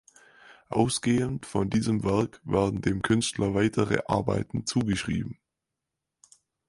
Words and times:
Ausgehend 0.69 1.45
von 1.45 1.69
diesem 1.69 2.03
Werk 2.03 2.41
werden 2.43 2.81
dem 2.81 3.03
Künstler 3.03 3.53
weitere 3.53 4.01
Arbeiten 4.07 4.65
zugeschrieben. 4.65 5.37